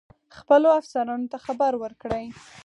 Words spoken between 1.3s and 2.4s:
ته خبر ورکړی.